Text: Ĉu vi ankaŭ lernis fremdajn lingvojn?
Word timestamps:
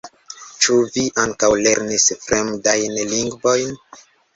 Ĉu 0.65 0.77
vi 0.95 1.03
ankaŭ 1.25 1.51
lernis 1.67 2.09
fremdajn 2.27 3.01
lingvojn? 3.15 3.83